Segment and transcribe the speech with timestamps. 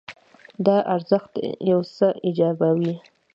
[0.65, 1.33] دا ارزښت
[1.71, 2.95] یو څه ایجابوي.